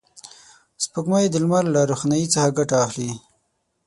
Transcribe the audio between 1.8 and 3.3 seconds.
روښنایي څخه ګټه اخلي